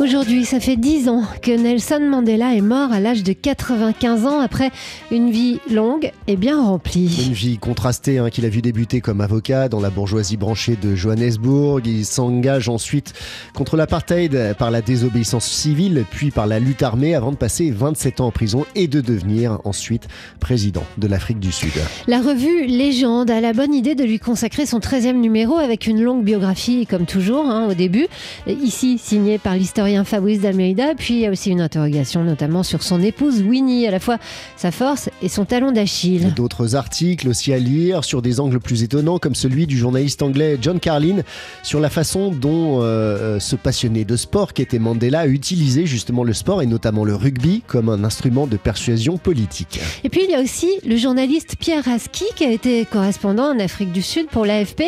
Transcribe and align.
Aujourd'hui, 0.00 0.44
ça 0.44 0.58
fait 0.58 0.74
10 0.74 1.08
ans 1.08 1.22
que 1.40 1.52
Nelson 1.52 2.00
Mandela 2.00 2.56
est 2.56 2.60
mort 2.60 2.90
à 2.90 2.98
l'âge 2.98 3.22
de 3.22 3.32
95 3.32 4.26
ans 4.26 4.40
après 4.40 4.72
une 5.12 5.30
vie 5.30 5.60
longue 5.70 6.10
et 6.26 6.34
bien 6.34 6.60
remplie. 6.60 7.26
Une 7.28 7.32
vie 7.32 7.58
contrastée 7.58 8.18
hein, 8.18 8.28
qu'il 8.28 8.44
a 8.44 8.48
vu 8.48 8.60
débuter 8.60 9.00
comme 9.00 9.20
avocat 9.20 9.68
dans 9.68 9.78
la 9.78 9.90
bourgeoisie 9.90 10.36
branchée 10.36 10.76
de 10.76 10.96
Johannesburg. 10.96 11.82
Il 11.84 12.04
s'engage 12.04 12.68
ensuite 12.68 13.12
contre 13.54 13.76
l'apartheid 13.76 14.56
par 14.58 14.72
la 14.72 14.82
désobéissance 14.82 15.46
civile, 15.46 16.04
puis 16.10 16.32
par 16.32 16.48
la 16.48 16.58
lutte 16.58 16.82
armée 16.82 17.14
avant 17.14 17.30
de 17.30 17.36
passer 17.36 17.70
27 17.70 18.20
ans 18.20 18.26
en 18.26 18.32
prison 18.32 18.66
et 18.74 18.88
de 18.88 19.00
devenir 19.00 19.60
ensuite 19.62 20.08
président 20.40 20.84
de 20.98 21.06
l'Afrique 21.06 21.38
du 21.38 21.52
Sud. 21.52 21.72
La 22.08 22.20
revue 22.20 22.66
Légende 22.66 23.30
a 23.30 23.40
la 23.40 23.52
bonne 23.52 23.72
idée 23.72 23.94
de 23.94 24.02
lui 24.02 24.18
consacrer 24.18 24.66
son 24.66 24.80
13e 24.80 25.12
numéro 25.20 25.56
avec 25.56 25.86
une 25.86 26.02
longue 26.02 26.24
biographie 26.24 26.84
comme 26.84 27.06
toujours 27.06 27.46
hein, 27.46 27.68
au 27.70 27.74
début, 27.74 28.08
ici 28.48 28.98
signée 28.98 29.38
par 29.38 29.54
l'historien 29.54 29.83
Fabrice 30.04 30.40
d'Almeida. 30.40 30.94
Puis 30.96 31.14
il 31.14 31.20
y 31.20 31.26
a 31.26 31.30
aussi 31.30 31.50
une 31.50 31.60
interrogation 31.60 32.24
notamment 32.24 32.62
sur 32.62 32.82
son 32.82 33.02
épouse 33.02 33.42
Winnie, 33.42 33.86
à 33.86 33.90
la 33.90 34.00
fois 34.00 34.18
sa 34.56 34.70
force 34.70 35.10
et 35.22 35.28
son 35.28 35.44
talon 35.44 35.72
d'Achille. 35.72 36.32
D'autres 36.34 36.74
articles 36.74 37.28
aussi 37.28 37.52
à 37.52 37.58
lire 37.58 38.04
sur 38.04 38.22
des 38.22 38.40
angles 38.40 38.60
plus 38.60 38.82
étonnants 38.82 39.18
comme 39.18 39.34
celui 39.34 39.66
du 39.66 39.76
journaliste 39.76 40.22
anglais 40.22 40.56
John 40.60 40.80
Carlin 40.80 41.18
sur 41.62 41.80
la 41.80 41.90
façon 41.90 42.30
dont 42.30 42.80
euh, 42.80 42.84
euh, 42.84 43.40
ce 43.40 43.56
passionné 43.56 44.04
de 44.04 44.16
sport 44.16 44.52
qui 44.52 44.62
était 44.62 44.78
Mandela 44.78 45.20
a 45.20 45.26
utilisé 45.26 45.86
justement 45.86 46.24
le 46.24 46.32
sport 46.32 46.62
et 46.62 46.66
notamment 46.66 47.04
le 47.04 47.14
rugby 47.14 47.62
comme 47.66 47.88
un 47.88 48.04
instrument 48.04 48.46
de 48.46 48.56
persuasion 48.56 49.18
politique. 49.18 49.80
Et 50.02 50.08
puis 50.08 50.22
il 50.24 50.30
y 50.30 50.34
a 50.34 50.40
aussi 50.40 50.68
le 50.86 50.96
journaliste 50.96 51.56
Pierre 51.58 51.86
Aski 51.88 52.24
qui 52.36 52.44
a 52.44 52.50
été 52.50 52.86
correspondant 52.86 53.54
en 53.54 53.58
Afrique 53.58 53.92
du 53.92 54.02
Sud 54.02 54.28
pour 54.28 54.46
l'AFP 54.46 54.84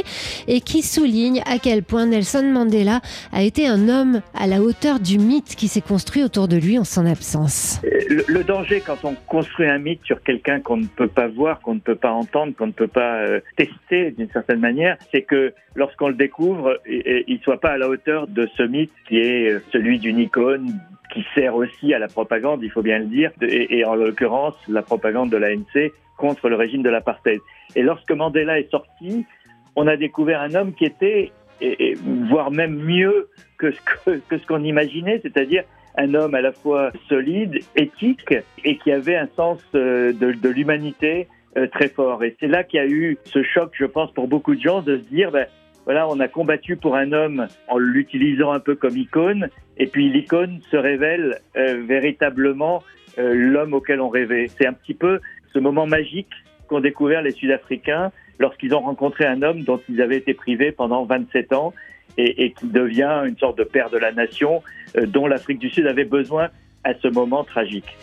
et 0.48 0.60
qui 0.60 0.82
souligne 0.82 1.42
à 1.46 1.59
quel 1.59 1.82
point 1.82 2.06
Nelson 2.06 2.51
Mandela 2.52 3.01
a 3.32 3.43
été 3.43 3.66
un 3.66 3.88
homme 3.88 4.23
à 4.34 4.46
la 4.46 4.62
hauteur 4.62 4.85
du 4.95 5.18
mythe 5.18 5.56
qui 5.56 5.68
s'est 5.68 5.80
construit 5.80 6.23
autour 6.23 6.46
de 6.48 6.56
lui 6.56 6.79
en 6.79 6.84
son 6.84 7.06
absence. 7.06 7.80
Le, 8.09 8.45
danger 8.45 8.80
quand 8.80 9.04
on 9.04 9.15
construit 9.26 9.66
un 9.66 9.78
mythe 9.78 10.04
sur 10.04 10.23
quelqu'un 10.23 10.60
qu'on 10.60 10.76
ne 10.76 10.87
peut 10.87 11.09
pas 11.09 11.26
voir, 11.26 11.60
qu'on 11.60 11.74
ne 11.74 11.80
peut 11.80 11.96
pas 11.96 12.12
entendre, 12.12 12.54
qu'on 12.56 12.68
ne 12.68 12.73
peut 12.73 12.87
pas 12.87 13.16
euh, 13.16 13.40
tester 13.56 14.12
d'une 14.12 14.30
certaine 14.30 14.60
manière, 14.60 14.96
c'est 15.10 15.23
que 15.23 15.52
lorsqu'on 15.74 16.09
le 16.09 16.15
découvre, 16.15 16.78
il 16.87 17.24
ne 17.28 17.43
soit 17.43 17.60
pas 17.60 17.70
à 17.70 17.78
la 17.78 17.88
hauteur 17.88 18.28
de 18.28 18.48
ce 18.56 18.62
mythe 18.62 18.93
qui 19.09 19.18
est 19.18 19.51
euh, 19.51 19.62
celui 19.73 19.98
d'une 19.98 20.18
icône 20.18 20.73
qui 21.12 21.24
sert 21.34 21.56
aussi 21.56 21.93
à 21.93 21.98
la 21.98 22.09
propagande, 22.09 22.62
il 22.62 22.71
faut 22.71 22.82
bien 22.82 22.98
le 22.98 23.06
dire, 23.06 23.32
et, 23.43 23.78
et 23.78 23.84
en 23.84 23.95
l'occurrence 23.95 24.54
la 24.68 24.82
propagande 24.82 25.30
de 25.30 25.37
l'ANC 25.37 25.93
contre 26.16 26.48
le 26.48 26.56
régime 26.56 26.82
de 26.82 26.90
l'apartheid. 26.90 27.40
Et 27.74 27.82
lorsque 27.82 28.12
Mandela 28.12 28.59
est 28.59 28.71
sorti, 28.71 29.26
on 29.74 29.87
a 29.87 29.96
découvert 29.96 30.40
un 30.40 30.54
homme 30.54 30.73
qui 30.74 30.84
était 30.84 31.32
et, 31.60 31.95
voire 32.29 32.51
même 32.51 32.76
mieux 32.76 33.29
que 33.59 33.71
ce 33.71 33.80
que, 34.29 34.38
ce 34.38 34.46
qu'on 34.46 34.65
imaginait, 34.65 35.21
c'est-à-dire 35.23 35.65
un 35.99 36.15
homme 36.15 36.35
à 36.35 36.40
la 36.40 36.52
fois 36.52 36.93
solide, 37.09 37.59
éthique 37.74 38.35
et 38.65 38.76
qui 38.79 38.93
avait 38.93 39.16
un 39.16 39.29
sens 39.35 39.60
euh, 39.74 40.12
de, 40.12 40.32
de 40.32 40.49
l'humanité 40.49 41.27
euh, 41.57 41.66
très 41.68 41.88
fort. 41.88 42.23
Et 42.23 42.37
c'est 42.38 42.49
là 42.49 42.65
qu'il 42.65 42.79
y 42.79 42.82
a 42.82 42.87
eu 42.87 43.16
ce 43.24 43.43
choc, 43.43 43.73
je 43.79 43.87
pense, 43.87 44.12
pour 44.12 44.29
beaucoup 44.29 44.54
de 44.54 44.60
gens 44.60 44.82
de 44.82 44.99
se 44.99 45.04
dire, 45.04 45.30
ben, 45.30 45.46
voilà, 45.87 46.07
on 46.09 46.21
a 46.21 46.29
combattu 46.29 46.77
pour 46.77 46.96
un 46.96 47.12
homme 47.12 47.46
en 47.68 47.79
l'utilisant 47.79 48.52
un 48.52 48.60
peu 48.60 48.74
comme 48.74 48.96
icône, 48.96 49.49
et 49.79 49.87
puis 49.87 50.10
l'icône 50.10 50.60
se 50.71 50.77
révèle 50.77 51.38
euh, 51.57 51.82
véritablement 51.87 52.82
l'homme 53.18 53.73
auquel 53.73 54.02
on 54.02 54.10
rêvait. 54.10 54.49
C'est 54.49 54.66
un 54.66 54.74
petit 54.74 54.93
peu 54.93 55.21
ce 55.54 55.59
moment 55.59 55.87
magique 55.87 56.29
qu'ont 56.66 56.80
découvert 56.80 57.22
les 57.22 57.32
Sud-Africains 57.32 58.10
lorsqu'ils 58.38 58.74
ont 58.74 58.80
rencontré 58.80 59.24
un 59.24 59.42
homme 59.42 59.62
dont 59.62 59.80
ils 59.88 60.00
avaient 60.02 60.18
été 60.18 60.34
privés 60.34 60.72
pendant 60.72 61.04
27 61.04 61.52
ans 61.52 61.72
et, 62.18 62.52
qui 62.59 62.66
devient 62.66 63.22
une 63.26 63.36
sorte 63.36 63.59
de 63.59 63.64
père 63.64 63.90
de 63.90 63.98
la 63.98 64.12
nation 64.12 64.62
euh, 64.97 65.06
dont 65.06 65.26
l'Afrique 65.26 65.59
du 65.59 65.69
Sud 65.69 65.87
avait 65.87 66.04
besoin 66.04 66.49
à 66.84 66.93
ce 67.03 67.09
moment 67.09 67.44
tragique. 67.44 67.97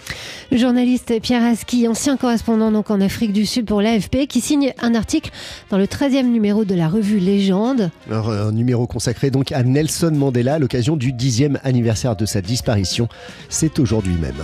Le 0.51 0.57
journaliste 0.57 1.19
Pierre 1.21 1.43
Aski, 1.43 1.87
ancien 1.87 2.17
correspondant 2.17 2.71
donc 2.71 2.91
en 2.91 3.01
Afrique 3.01 3.33
du 3.33 3.45
Sud 3.45 3.65
pour 3.65 3.81
l'AFP, 3.81 4.27
qui 4.27 4.41
signe 4.41 4.73
un 4.81 4.93
article 4.93 5.31
dans 5.69 5.77
le 5.77 5.85
13e 5.85 6.27
numéro 6.27 6.65
de 6.65 6.75
la 6.75 6.89
revue 6.89 7.17
Légende. 7.17 7.89
un 8.11 8.51
numéro 8.51 8.85
consacré 8.85 9.31
donc 9.31 9.51
à 9.51 9.63
Nelson 9.63 10.11
Mandela 10.13 10.55
à 10.55 10.59
l'occasion 10.59 10.97
du 10.97 11.13
10e 11.13 11.57
anniversaire 11.63 12.15
de 12.15 12.25
sa 12.25 12.41
disparition. 12.41 13.07
C'est 13.49 13.79
aujourd'hui 13.79 14.15
même 14.21 14.43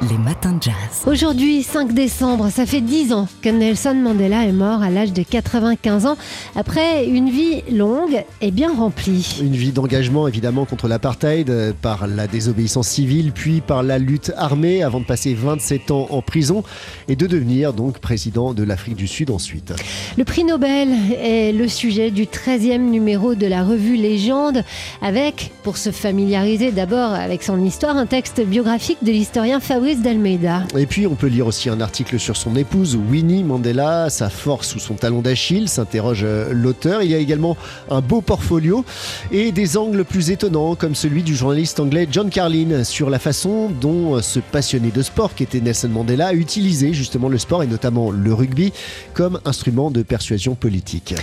les 0.00 0.18
matins 0.18 0.52
de 0.52 0.62
jazz. 0.62 0.74
Aujourd'hui, 1.06 1.62
5 1.62 1.92
décembre, 1.92 2.50
ça 2.50 2.66
fait 2.66 2.80
10 2.80 3.12
ans 3.12 3.28
que 3.40 3.48
Nelson 3.48 3.94
Mandela 3.94 4.44
est 4.44 4.52
mort 4.52 4.82
à 4.82 4.90
l'âge 4.90 5.12
de 5.12 5.22
95 5.22 6.06
ans 6.06 6.16
après 6.56 7.06
une 7.06 7.30
vie 7.30 7.62
longue 7.70 8.24
et 8.40 8.50
bien 8.50 8.74
remplie. 8.74 9.38
Une 9.40 9.54
vie 9.54 9.72
d'engagement 9.72 10.26
évidemment 10.26 10.64
contre 10.64 10.88
l'apartheid 10.88 11.50
euh, 11.50 11.72
par 11.80 12.06
la 12.06 12.26
désobéissance 12.26 12.88
civile 12.88 13.32
puis 13.32 13.60
par 13.60 13.82
la 13.82 13.98
lutte 13.98 14.32
armée 14.36 14.82
avant 14.82 15.00
de 15.00 15.04
passer 15.04 15.34
27 15.34 15.90
ans 15.90 16.06
en 16.10 16.22
prison 16.22 16.64
et 17.08 17.16
de 17.16 17.26
devenir 17.26 17.72
donc 17.72 17.98
président 17.98 18.54
de 18.54 18.62
l'Afrique 18.62 18.96
du 18.96 19.06
Sud 19.06 19.30
ensuite. 19.30 19.72
Le 20.16 20.24
prix 20.24 20.44
Nobel 20.44 20.88
est 21.20 21.52
le 21.52 21.68
sujet 21.68 22.10
du 22.10 22.24
13e 22.24 22.78
numéro 22.78 23.34
de 23.34 23.46
la 23.46 23.62
revue 23.62 23.96
Légende 23.96 24.64
avec, 25.00 25.52
pour 25.62 25.76
se 25.76 25.90
familiariser 25.90 26.72
d'abord 26.72 27.12
avec 27.12 27.42
son 27.42 27.62
histoire, 27.64 27.96
un 27.96 28.06
texte 28.06 28.40
biographique 28.44 28.98
de 29.02 29.12
l'historien 29.12 29.60
Fabrice 29.60 29.91
d'Almeida. 30.00 30.62
Et 30.76 30.86
puis 30.86 31.06
on 31.06 31.14
peut 31.14 31.26
lire 31.26 31.46
aussi 31.46 31.68
un 31.68 31.80
article 31.80 32.18
sur 32.18 32.36
son 32.36 32.56
épouse 32.56 32.96
Winnie 32.96 33.44
Mandela, 33.44 34.08
sa 34.08 34.30
force 34.30 34.74
ou 34.74 34.78
son 34.78 34.94
talon 34.94 35.20
d'Achille, 35.20 35.68
s'interroge 35.68 36.22
euh, 36.24 36.52
l'auteur. 36.52 37.02
Il 37.02 37.10
y 37.10 37.14
a 37.14 37.18
également 37.18 37.56
un 37.90 38.00
beau 38.00 38.20
portfolio 38.20 38.84
et 39.30 39.52
des 39.52 39.76
angles 39.76 40.04
plus 40.04 40.30
étonnants 40.30 40.74
comme 40.74 40.94
celui 40.94 41.22
du 41.22 41.36
journaliste 41.36 41.80
anglais 41.80 42.08
John 42.10 42.30
Carlin 42.30 42.84
sur 42.84 43.10
la 43.10 43.18
façon 43.18 43.70
dont 43.80 44.16
euh, 44.16 44.22
ce 44.22 44.40
passionné 44.40 44.90
de 44.90 45.02
sport 45.02 45.34
qui 45.34 45.42
était 45.42 45.60
Nelson 45.60 45.88
Mandela 45.88 46.28
a 46.28 46.32
utilisé 46.32 46.94
justement 46.94 47.28
le 47.28 47.38
sport 47.38 47.62
et 47.62 47.66
notamment 47.66 48.10
le 48.10 48.32
rugby 48.32 48.72
comme 49.12 49.40
instrument 49.44 49.90
de 49.90 50.02
persuasion 50.02 50.54
politique. 50.54 51.14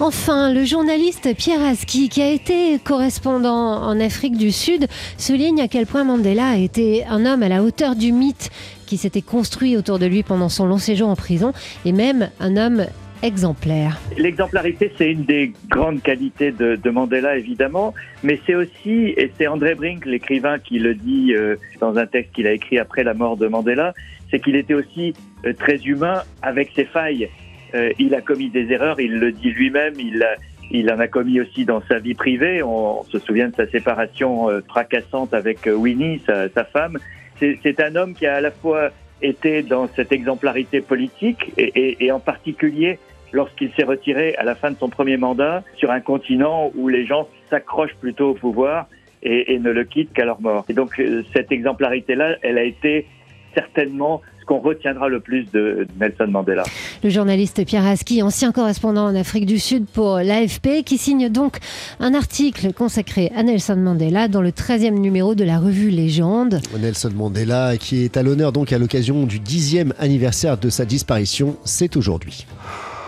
Enfin, 0.00 0.52
le 0.52 0.64
journaliste 0.64 1.34
Pierre 1.36 1.62
Aski, 1.62 2.08
qui 2.08 2.22
a 2.22 2.30
été 2.30 2.78
correspondant 2.82 3.82
en 3.82 4.00
Afrique 4.00 4.36
du 4.36 4.50
Sud, 4.50 4.86
souligne 5.18 5.60
à 5.60 5.68
quel 5.68 5.86
point 5.86 6.04
Mandela 6.04 6.48
a 6.48 6.56
été 6.56 7.04
un 7.06 7.24
homme 7.26 7.42
à 7.42 7.48
la 7.48 7.62
hauteur 7.62 7.96
du 8.00 8.12
mythe 8.12 8.50
qui 8.86 8.96
s'était 8.96 9.22
construit 9.22 9.76
autour 9.76 10.00
de 10.00 10.06
lui 10.06 10.24
pendant 10.24 10.48
son 10.48 10.66
long 10.66 10.78
séjour 10.78 11.08
en 11.08 11.16
prison 11.16 11.52
et 11.84 11.92
même 11.92 12.30
un 12.40 12.56
homme 12.56 12.86
exemplaire. 13.22 14.00
L'exemplarité, 14.16 14.90
c'est 14.96 15.12
une 15.12 15.24
des 15.24 15.52
grandes 15.68 16.02
qualités 16.02 16.50
de, 16.50 16.90
Mandela, 16.90 17.36
évidemment, 17.36 17.94
mais 18.22 18.40
c'est 18.46 18.54
aussi, 18.54 19.14
et 19.16 19.30
c'est 19.36 19.46
André 19.46 19.74
Brink, 19.74 20.06
l'écrivain, 20.06 20.58
qui 20.58 20.78
le 20.78 20.94
dit 20.94 21.34
euh, 21.34 21.56
dans 21.80 21.96
un 21.98 22.06
texte 22.06 22.32
qu'il 22.34 22.46
a 22.46 22.52
écrit 22.52 22.78
après 22.78 23.04
la 23.04 23.12
mort 23.12 23.36
de 23.36 23.46
Mandela, 23.46 23.92
c'est 24.30 24.40
qu'il 24.40 24.56
était 24.56 24.74
aussi 24.74 25.14
euh, 25.44 25.52
très 25.52 25.76
humain 25.76 26.22
avec 26.40 26.72
ses 26.74 26.86
failles. 26.86 27.28
Euh, 27.74 27.92
il 27.98 28.14
a 28.14 28.22
commis 28.22 28.48
des 28.48 28.72
erreurs, 28.72 28.98
il 28.98 29.18
le 29.18 29.32
dit 29.32 29.50
lui-même, 29.50 29.94
il, 29.98 30.90
en 30.90 30.98
a 30.98 31.06
commis 31.06 31.40
aussi 31.40 31.66
dans 31.66 31.82
sa 31.88 31.98
vie 31.98 32.14
privée. 32.14 32.62
On, 32.62 33.04
se 33.04 33.18
souvient 33.18 33.48
de 33.48 33.54
sa 33.54 33.66
séparation 33.68 34.48
fracassante 34.68 35.34
avec 35.34 35.68
Winnie, 35.70 36.20
sa 36.26 36.64
femme 36.64 36.96
c'est 37.40 37.80
un 37.80 37.96
homme 37.96 38.14
qui 38.14 38.26
a 38.26 38.36
à 38.36 38.40
la 38.40 38.50
fois 38.50 38.90
été 39.22 39.62
dans 39.62 39.88
cette 39.88 40.12
exemplarité 40.12 40.80
politique 40.80 41.52
et, 41.56 42.10
en 42.12 42.20
particulier 42.20 42.98
lorsqu'il 43.32 43.70
s'est 43.74 43.84
retiré 43.84 44.34
à 44.36 44.44
la 44.44 44.54
fin 44.54 44.70
de 44.70 44.76
son 44.76 44.88
premier 44.88 45.16
mandat 45.16 45.62
sur 45.76 45.90
un 45.90 46.00
continent 46.00 46.72
où 46.74 46.88
les 46.88 47.06
gens 47.06 47.28
s'accrochent 47.48 47.94
plutôt 48.00 48.30
au 48.30 48.34
pouvoir 48.34 48.88
et, 49.22 49.54
et, 49.54 49.58
ne 49.58 49.70
le 49.70 49.84
quittent 49.84 50.12
qu'à 50.12 50.24
leur 50.24 50.40
mort. 50.40 50.64
Et 50.68 50.72
donc 50.72 50.98
euh, 50.98 51.22
cette 51.32 51.52
exemplarité-là, 51.52 52.36
elle 52.42 52.58
a 52.58 52.64
été 52.64 53.06
certainement 53.54 54.20
qu'on 54.50 54.58
retiendra 54.58 55.08
le 55.08 55.20
plus 55.20 55.44
de 55.52 55.86
Nelson 56.00 56.26
Mandela. 56.26 56.64
Le 57.04 57.08
journaliste 57.08 57.64
Pierre 57.64 57.86
Aski, 57.86 58.20
ancien 58.20 58.50
correspondant 58.50 59.06
en 59.06 59.14
Afrique 59.14 59.46
du 59.46 59.60
Sud 59.60 59.86
pour 59.86 60.16
l'AFP, 60.16 60.82
qui 60.84 60.98
signe 60.98 61.28
donc 61.28 61.58
un 62.00 62.14
article 62.14 62.72
consacré 62.72 63.30
à 63.36 63.44
Nelson 63.44 63.76
Mandela 63.76 64.26
dans 64.26 64.42
le 64.42 64.50
13e 64.50 64.98
numéro 64.98 65.36
de 65.36 65.44
la 65.44 65.60
revue 65.60 65.90
Légende. 65.90 66.60
Nelson 66.80 67.12
Mandela, 67.14 67.76
qui 67.76 68.02
est 68.02 68.16
à 68.16 68.24
l'honneur 68.24 68.50
donc 68.50 68.72
à 68.72 68.78
l'occasion 68.78 69.24
du 69.24 69.38
10e 69.38 69.92
anniversaire 70.00 70.58
de 70.58 70.68
sa 70.68 70.84
disparition, 70.84 71.56
c'est 71.64 71.96
aujourd'hui 71.96 72.44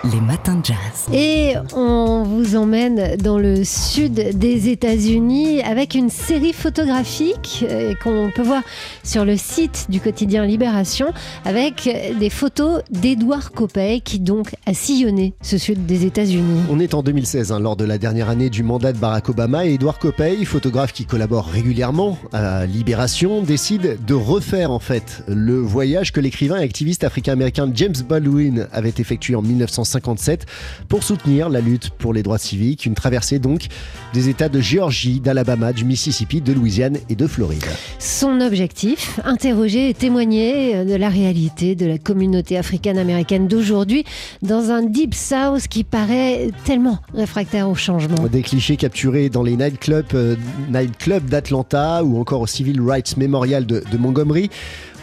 les 0.05 0.21
matins 0.21 0.57
de 0.57 0.65
jazz. 0.65 1.07
Et 1.13 1.55
on 1.75 2.25
vous 2.25 2.57
emmène 2.57 3.17
dans 3.17 3.39
le 3.39 3.63
sud 3.65 4.15
des 4.15 4.69
États-Unis 4.69 5.63
avec 5.63 5.95
une 5.95 6.11
série 6.11 6.53
photographique 6.53 7.65
euh, 7.69 7.95
qu'on 8.03 8.31
peut 8.35 8.43
voir 8.43 8.63
sur 9.05 9.25
le 9.25 9.37
site 9.37 9.87
du 9.91 10.01
quotidien 10.01 10.45
Libération 10.45 11.13
avec 11.45 11.89
des 12.19 12.31
photos 12.31 12.83
d'Edouard 12.91 13.53
Copey 13.53 14.01
qui 14.01 14.19
donc 14.19 14.55
a 14.67 14.75
sillonné 14.75 15.35
ce 15.41 15.57
sud 15.57 15.87
des 15.87 16.05
États-Unis. 16.05 16.63
On 16.69 16.81
est 16.81 16.95
en 16.95 17.03
2016 17.03 17.53
hein, 17.53 17.61
lors 17.61 17.77
de 17.77 17.85
la 17.85 17.99
dernière 17.99 18.29
année 18.29 18.51
du 18.51 18.65
mandat 18.65 18.93
de 18.93 18.99
Barack 18.99 19.29
Obama 19.29 19.67
et 19.67 19.75
Edouard 19.75 20.01
Copey, 20.01 20.45
photographe 20.45 20.93
qui 20.93 21.05
collabore 21.05 21.47
régulièrement 21.47 22.19
à 22.33 22.67
Libération, 22.67 23.43
décide 23.43 24.05
de 24.05 24.15
refaire 24.15 24.73
en 24.73 24.81
fait 24.81 25.23
le 25.29 25.59
voyage 25.59 26.13
que 26.13 26.21
l'écrivain 26.21 26.59
et 26.59 26.65
activiste 26.65 27.05
africain-américain 27.05 27.71
James 27.73 27.95
Baldwin 28.09 28.67
avait 28.73 28.95
effectué 28.99 29.37
en 29.37 29.43
1950 29.43 29.92
1957 29.93 30.47
pour 30.89 31.03
soutenir 31.03 31.49
la 31.49 31.61
lutte 31.61 31.91
pour 31.91 32.13
les 32.13 32.23
droits 32.23 32.39
civiques. 32.39 32.87
Une 32.87 32.95
traversée 32.95 33.39
donc 33.39 33.67
des 34.13 34.29
États 34.29 34.49
de 34.49 34.61
Géorgie, 34.61 35.21
d'Alabama, 35.21 35.73
du 35.73 35.85
Mississippi, 35.85 36.41
de 36.41 36.53
Louisiane 36.53 36.99
et 37.09 37.17
de 37.17 37.27
Floride. 37.27 37.65
Son 37.99 38.41
objectif, 38.41 39.21
interroger 39.25 39.89
et 39.89 39.95
témoigner 39.95 40.85
de 40.85 40.95
la 40.95 41.09
réalité 41.09 41.75
de 41.75 41.87
la 41.87 41.99
communauté 41.99 42.57
africaine-américaine 42.57 43.49
d'aujourd'hui 43.49 44.05
dans 44.43 44.71
un 44.71 44.83
Deep 44.83 45.15
South 45.15 45.69
qui 45.69 45.85
paraît 45.85 46.51
tellement 46.65 46.99
réfractaire 47.15 47.69
au 47.69 47.75
changement. 47.75 48.17
Des 48.31 48.43
clichés 48.43 48.77
capturés 48.77 49.29
dans 49.29 49.43
les 49.43 49.57
nightclubs 49.57 50.07
euh, 50.15 50.37
night 50.71 50.93
d'Atlanta 51.27 52.05
ou 52.05 52.19
encore 52.19 52.41
au 52.41 52.47
Civil 52.47 52.81
Rights 52.81 53.17
Memorial 53.17 53.67
de, 53.67 53.83
de 53.91 53.99
Montgomery. 53.99 54.51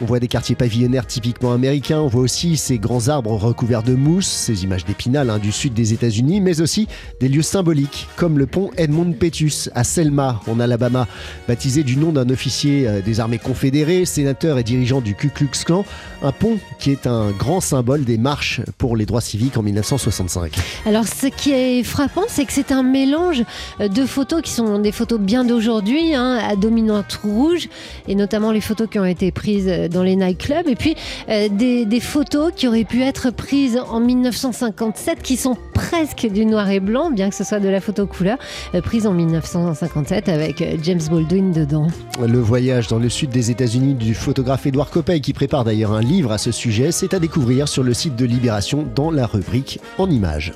On 0.02 0.06
voit 0.06 0.20
des 0.20 0.30
quartiers 0.30 0.56
pavillonnaires 0.56 1.06
typiquement 1.06 1.52
américains, 1.52 2.00
on 2.00 2.08
voit 2.08 2.22
aussi 2.22 2.56
ces 2.56 2.78
grands 2.78 3.10
arbres 3.10 3.34
recouverts 3.34 3.84
de 3.84 3.96
mousse, 3.96 4.28
ces 4.28 4.64
images 4.64 4.86
d'épinal 4.86 5.30
hein, 5.30 5.40
du 5.40 5.52
sud 5.52 5.74
des 5.74 5.92
États-Unis, 5.92 6.40
mais 6.40 6.62
aussi 6.62 6.88
des 7.20 7.28
lieux 7.28 7.42
symboliques 7.42 8.08
comme 8.16 8.40
le 8.40 8.46
pont 8.46 8.70
Edmund 8.78 9.18
Pettus 9.18 9.70
à 9.76 9.84
Selma 9.84 10.40
en 10.48 10.62
Alabama, 10.62 11.06
baptisé 11.50 11.84
du 11.84 11.98
nom 11.98 12.14
d'un 12.14 12.30
officier 12.30 12.88
euh, 12.88 13.02
des 13.02 13.20
armées 13.20 13.40
confédérées, 13.40 14.06
sénateur 14.06 14.58
et 14.58 14.64
dirigeant 14.64 15.02
du 15.02 15.16
Ku 15.16 15.30
Klux 15.30 15.50
Klan, 15.66 15.84
un 16.22 16.32
pont 16.32 16.60
qui 16.80 16.92
est 16.92 17.06
un 17.06 17.32
grand 17.32 17.60
symbole 17.60 18.06
des 18.06 18.18
marches 18.18 18.62
pour 18.78 18.96
les 18.96 19.06
droits 19.06 19.20
civiques 19.20 19.58
en 19.58 19.64
1965. 19.64 20.56
Alors 20.86 21.08
ce 21.08 21.28
qui 21.28 21.52
est 21.52 21.84
frappant, 21.84 22.24
c'est 22.30 22.46
que 22.46 22.54
c'est 22.54 22.72
un 22.72 22.84
mélange 22.84 23.44
de 23.80 24.06
photos 24.06 24.42
qui 24.42 24.52
sont 24.52 24.80
des 24.80 24.94
photos 24.94 25.20
bien 25.20 25.44
d'aujourd'hui, 25.44 26.16
hein, 26.16 26.40
à 26.42 26.56
dominante 26.56 27.20
rouge, 27.22 27.68
et 28.08 28.16
notamment 28.16 28.54
les 28.54 28.62
photos 28.62 28.88
qui 28.90 28.98
ont 28.98 29.06
été 29.06 29.34
prises 29.34 29.89
dans 29.90 30.04
les 30.04 30.16
nightclubs. 30.16 30.68
Et 30.68 30.76
puis 30.76 30.96
euh, 31.30 31.50
des, 31.50 32.00
photos 32.00 32.52
qui 32.56 32.68
auraient 32.68 32.86
pu 32.86 33.02
être 33.04 33.30
prises 33.32 33.78
en 33.90 34.00
1957 34.00 35.22
qui 35.22 35.36
sont 35.36 35.58
presque 35.74 36.28
du 36.32 36.46
noir 36.46 36.70
et 36.70 36.80
blanc, 36.80 37.12
bien 37.12 37.30
que 37.30 37.36
ce 37.36 37.44
soit 37.44 37.60
de 37.60 37.68
la 37.68 37.82
photo 37.82 38.08
couleur, 38.08 38.38
euh, 38.74 38.82
prise 38.82 39.06
en 39.06 39.14
1957 39.14 40.30
avec 40.30 40.62
euh, 40.62 40.78
James 40.82 41.02
Baldwin 41.10 41.52
dedans. 41.52 41.88
Le 42.26 42.40
voyage 42.40 42.88
dans 42.88 43.00
le 43.00 43.10
sud 43.10 43.30
des 43.30 43.52
États-Unis 43.52 43.96
du 43.96 44.14
photographe 44.14 44.66
Edouard 44.66 44.90
Coppey, 44.90 45.20
qui 45.20 45.34
prépare 45.34 45.64
d'ailleurs 45.64 45.94
un 45.94 46.02
livre 46.02 46.32
à 46.32 46.38
ce 46.38 46.52
sujet, 46.52 46.92
c'est 46.92 47.14
à 47.14 47.20
découvrir 47.20 47.68
sur 47.68 47.84
le 47.84 47.94
site 47.94 48.16
de 48.16 48.26
Libération 48.26 48.88
dans 48.96 49.12
la 49.12 49.26
rubrique 49.26 49.80
En 49.98 50.10
images. 50.10 50.54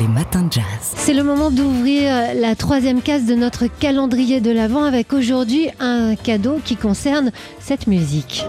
Les 0.00 0.08
matins 0.08 0.42
de 0.42 0.52
jazz. 0.52 0.64
C'est 0.96 1.14
le 1.14 1.22
moment 1.22 1.50
d'ouvrir 1.50 2.34
la 2.34 2.56
troisième 2.56 3.02
case 3.02 3.26
de 3.26 3.34
notre 3.34 3.66
calendrier 3.66 4.40
de 4.40 4.50
l'Avent 4.50 4.82
avec 4.82 5.12
aujourd'hui 5.12 5.68
un 5.78 6.16
cadeau 6.16 6.58
qui 6.64 6.76
concerne 6.76 7.30
cette 7.60 7.86
musique. 7.86 8.44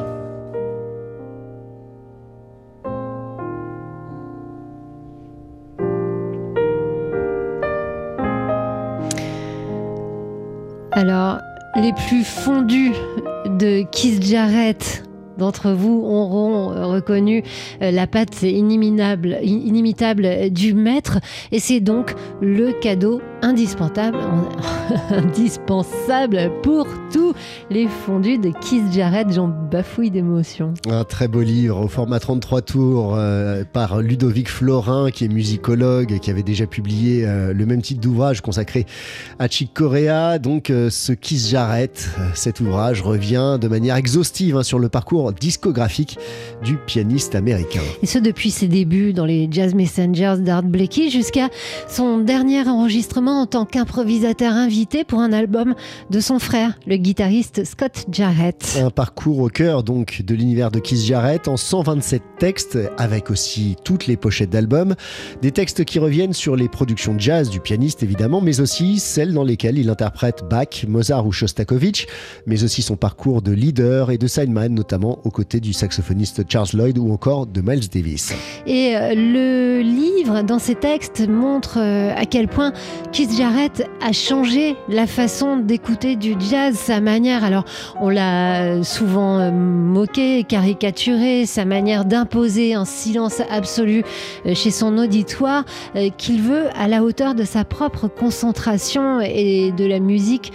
Alors, 10.94 11.40
les 11.76 11.94
plus 12.08 12.24
fondus 12.24 12.94
de 13.46 13.84
Keith 13.92 14.24
Jarrett 14.24 15.04
d'entre 15.38 15.72
vous 15.72 16.02
auront 16.06 16.72
euh, 16.72 16.86
reconnu 16.86 17.44
euh, 17.82 17.92
la 17.92 18.08
patte 18.08 18.42
inimitable, 18.44 19.38
inimitable 19.42 20.50
du 20.50 20.74
maître. 20.74 21.20
Et 21.52 21.60
c'est 21.60 21.80
donc 21.80 22.14
le 22.42 22.72
cadeau 22.72 23.22
indispensable, 23.46 24.18
indispensable 25.12 26.52
pour 26.64 26.88
tous 27.14 27.36
les 27.70 27.88
fondus 27.88 28.40
de 28.40 28.50
Keith 28.50 28.92
Jarrett. 28.92 29.32
J'en 29.32 29.48
bafouille 29.48 30.10
d'émotion. 30.10 30.74
Un 30.90 31.04
très 31.04 31.28
beau 31.28 31.42
livre 31.42 31.80
au 31.80 31.88
format 31.88 32.20
33 32.20 32.62
tours 32.64 33.14
euh, 33.16 33.64
par 33.72 34.02
Ludovic 34.02 34.50
Florin, 34.50 35.12
qui 35.12 35.26
est 35.26 35.28
musicologue, 35.28 36.20
qui 36.20 36.32
avait 36.32 36.42
déjà 36.42 36.66
publié 36.66 37.26
le 37.26 37.66
même 37.66 37.84
titre 37.84 38.02
d'ouvrage 38.02 38.42
consacré 38.42 38.88
à 39.38 39.48
Chick 39.48 39.74
Corea. 39.74 40.40
Donc, 40.40 40.68
ce 40.68 41.14
Keith 41.14 41.48
Jarrett, 41.48 42.10
cet 42.34 42.60
ouvrage 42.62 43.04
revient 43.04 43.60
de 43.62 43.68
manière 43.68 43.96
exhaustive 43.96 44.58
hein, 44.58 44.64
sur 44.64 44.80
le 44.80 44.90
parcours 44.90 45.34
discographique 45.34 46.18
du 46.64 46.78
pianiste 46.78 47.36
américain. 47.36 47.82
Et 48.02 48.08
ce 48.08 48.18
depuis 48.18 48.50
ses 48.50 48.68
débuts 48.68 49.14
dans 49.14 49.26
les 49.26 49.48
Jazz 49.52 49.76
Messengers 49.76 50.38
d'Art 50.40 50.64
Blakey 50.64 51.10
jusqu'à 51.10 51.50
son 51.88 52.18
dernier 52.18 52.68
enregistrement 52.68 53.35
en 53.36 53.46
tant 53.46 53.66
qu'improvisateur 53.66 54.54
invité 54.54 55.04
pour 55.04 55.20
un 55.20 55.34
album 55.34 55.76
de 56.10 56.20
son 56.20 56.40
frère, 56.40 56.78
le 56.88 56.96
guitariste 56.96 57.66
Scott 57.66 58.06
Jarrett. 58.12 58.80
Un 58.82 58.90
parcours 58.90 59.40
au 59.40 59.50
cœur 59.50 59.84
donc 59.84 60.22
de 60.26 60.36
l'univers 60.36 60.72
de 60.72 60.80
Keith 60.80 61.02
Jarrett 61.02 61.48
en 61.48 61.58
127 61.58 62.22
textes 62.40 62.78
avec 62.98 63.30
aussi 63.30 63.76
toutes 63.84 64.08
les 64.08 64.18
pochettes 64.18 64.50
d'albums, 64.50 64.96
des 65.42 65.52
textes 65.52 65.84
qui 65.86 66.00
reviennent 66.00 66.34
sur 66.34 66.56
les 66.56 66.70
productions 66.70 67.16
jazz 67.18 67.50
du 67.50 67.60
pianiste 67.60 68.04
évidemment, 68.04 68.42
mais 68.42 68.62
aussi 68.62 69.00
celles 69.00 69.34
dans 69.34 69.44
lesquelles 69.44 69.78
il 69.78 69.90
interprète 69.90 70.44
Bach, 70.50 70.86
Mozart 70.88 71.28
ou 71.28 71.32
Shostakovich, 71.32 72.08
mais 72.46 72.64
aussi 72.64 72.82
son 72.82 72.96
parcours 72.96 73.42
de 73.42 73.52
leader 73.52 74.12
et 74.12 74.18
de 74.18 74.28
sideman 74.28 74.74
notamment 74.74 75.20
aux 75.24 75.32
côtés 75.32 75.60
du 75.60 75.74
saxophoniste 75.74 76.44
Charles 76.50 76.70
Lloyd 76.74 76.98
ou 76.98 77.12
encore 77.12 77.48
de 77.48 77.62
Miles 77.62 77.90
Davis. 77.90 78.34
Et 78.66 78.96
euh, 78.96 79.14
le 79.16 79.82
livre, 79.82 80.42
dans 80.44 80.60
ses 80.60 80.76
textes, 80.76 81.28
montre 81.28 81.80
euh, 81.80 82.14
à 82.16 82.26
quel 82.26 82.48
point 82.48 82.74
Keith 83.16 83.38
Jarrett 83.38 83.90
a 84.02 84.12
changé 84.12 84.76
la 84.90 85.08
façon 85.08 85.56
d'écouter 85.56 86.18
du 86.18 86.36
jazz, 86.38 86.76
sa 86.76 87.00
manière. 87.00 87.46
Alors, 87.46 87.64
on 88.02 88.10
l'a 88.10 88.84
souvent 88.84 89.40
euh, 89.40 89.52
moqué, 89.52 90.44
caricaturé, 90.44 91.46
sa 91.46 91.64
manière 91.64 92.04
d'imposer 92.04 92.74
un 92.74 92.84
silence 92.84 93.42
absolu 93.50 94.04
chez 94.54 94.70
son 94.70 94.98
auditoire 94.98 95.64
qu'il 96.18 96.42
veut 96.42 96.66
à 96.76 96.90
la 96.90 97.04
hauteur 97.04 97.36
de 97.36 97.46
sa 97.46 97.64
propre 97.64 98.10
concentration 98.10 99.22
et 99.22 99.72
de 99.72 99.86
la 99.86 100.00
musique 100.00 100.52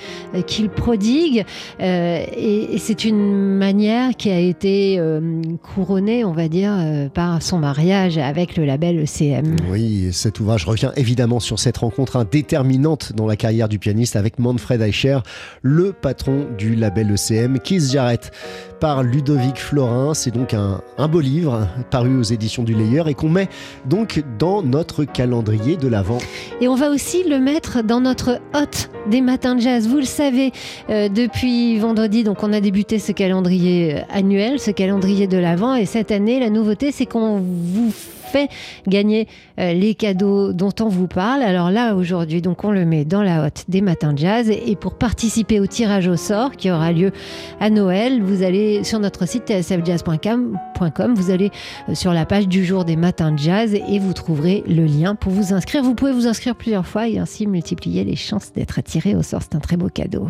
qu'il 0.47 0.69
prodigue. 0.69 1.47
Et 1.81 2.77
c'est 2.77 3.07
une 3.07 3.57
manière 3.57 4.15
qui 4.17 4.31
a 4.31 4.39
été 4.39 4.51
été 4.61 4.99
euh, 4.99 5.41
couronné, 5.63 6.23
on 6.25 6.33
va 6.33 6.49
dire, 6.49 6.77
euh, 6.77 7.09
par 7.09 7.41
son 7.41 7.59
mariage 7.59 8.19
avec 8.19 8.59
le 8.59 8.67
label 8.67 8.99
ECM. 8.99 9.57
Oui, 9.71 10.11
cet 10.13 10.39
ouvrage 10.39 10.67
revient 10.67 10.91
évidemment 10.97 11.41
sur 11.41 11.59
cette 11.59 11.79
rencontre 11.79 12.17
déterminante 12.51 13.13
dans 13.15 13.29
la 13.29 13.37
carrière 13.37 13.69
du 13.69 13.79
pianiste 13.79 14.17
avec 14.17 14.41
Manfred 14.41 14.83
Eicher, 14.83 15.21
le 15.63 15.93
patron 15.93 16.49
du 16.59 16.75
label 16.75 17.15
ECM, 17.15 17.61
Keith 17.61 17.93
Jarrett 17.93 18.33
par 18.81 19.05
Ludovic 19.05 19.57
Florin. 19.57 20.15
C'est 20.15 20.33
donc 20.33 20.53
un, 20.53 20.81
beau 21.07 21.21
livre 21.21 21.69
paru 21.93 22.19
aux 22.19 22.25
éditions 22.25 22.65
du 22.65 22.75
Layer 22.75 23.05
et 23.07 23.15
qu'on 23.15 23.29
met 23.29 23.49
donc 23.85 24.25
dans 24.37 24.65
notre 24.65 25.05
calendrier 25.05 25.77
de 25.77 25.87
l'Avent. 25.87 26.19
Et 26.61 26.67
on 26.67 26.75
va 26.75 26.91
aussi 26.91 27.23
le 27.23 27.39
mettre 27.39 27.85
dans 27.85 28.01
notre 28.01 28.41
hôte 28.53 28.91
des 29.09 29.21
matins 29.21 29.55
de 29.55 29.61
jazz. 29.61 29.87
Vous 29.87 29.99
le 29.99 30.03
savez, 30.03 30.51
euh, 30.89 31.09
depuis 31.09 31.79
vendredi, 31.79 32.25
donc 32.25 32.43
on 32.43 32.53
a 32.53 32.61
débuté 32.61 32.99
ce 32.99 33.13
calendrier 33.13 34.03
annuel, 34.11 34.59
ce 34.59 34.73
calendrier 34.73 35.29
de 35.29 35.39
l'Avent. 35.39 35.77
Et 35.77 35.87
cette 35.87 36.11
année, 36.11 36.41
la 36.41 36.51
nouveauté, 36.51 36.91
c'est 36.91 37.07
qu'on 37.07 37.39
vous 37.39 37.93
fait 38.31 38.49
gagner 38.87 39.29
euh, 39.59 39.73
les 39.73 39.95
cadeaux 39.95 40.53
dont 40.53 40.73
on 40.81 40.89
vous 40.89 41.07
parle. 41.07 41.43
Alors 41.43 41.71
là, 41.71 41.95
aujourd'hui, 41.95 42.41
donc 42.41 42.65
on 42.65 42.71
le 42.71 42.85
met 42.85 43.05
dans 43.05 43.23
la 43.23 43.45
hotte 43.45 43.65
des 43.69 43.81
matins 43.81 44.13
de 44.13 44.19
jazz. 44.19 44.51
Et 44.51 44.77
pour 44.77 44.95
participer 44.95 45.61
au 45.61 45.67
tirage 45.67 46.09
au 46.09 46.17
sort 46.17 46.53
qui 46.53 46.71
aura 46.71 46.93
lieu 46.93 47.13
à 47.61 47.71
Noël, 47.71 48.23
vous 48.23 48.43
allez 48.43 48.85
sur 48.85 48.99
notre 48.99 49.27
site 49.27 49.49
tsfjazz.com, 49.49 51.15
vous 51.15 51.31
allez 51.31 51.51
euh, 51.89 51.95
sur 51.95 52.13
la 52.13 52.25
page 52.25 52.49
du 52.49 52.65
jour 52.65 52.85
des 52.85 52.97
matins 52.97 53.33
de 53.33 53.39
jazz 53.39 53.75
et 53.75 53.99
vous 53.99 54.13
trouverez 54.13 54.63
le 54.67 54.85
lien 54.85 55.15
pour 55.15 55.33
vous 55.33 55.53
inscrire. 55.53 55.83
Vous 55.83 55.95
pouvez 55.95 56.13
vous 56.13 56.27
inscrire 56.27 56.55
plusieurs 56.55 56.87
fois 56.87 57.09
et 57.09 57.19
ainsi 57.19 57.47
multiplier 57.47 58.05
les 58.05 58.17
chances 58.17 58.53
d'être 58.53 58.79
attiré 58.79 59.15
au 59.15 59.23
sort. 59.23 59.43
C'est 59.43 59.57
un 59.57 59.61
très 59.61 59.77
beau 59.77 59.89
cadeau. 59.89 60.29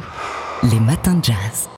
Les 0.63 0.81
matins 0.81 1.15
de 1.15 1.25
jazz. 1.25 1.69